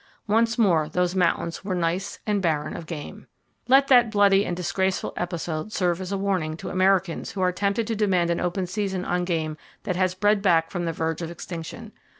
[0.25, 3.27] Once more those mountains were nice and barren of game.
[3.67, 7.85] Let that bloody and disgraceful episode serve as a warning to Americans who are tempted
[7.85, 11.29] to demand an open season on game that has bred back from the verge of
[11.29, 11.91] extinction.